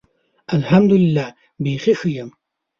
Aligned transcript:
الحمدالله. 0.55 1.27
بیخي 1.63 1.93
ښۀ 1.99 2.09
یم. 2.15 2.29